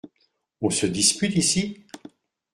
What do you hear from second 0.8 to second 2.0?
dispute ici?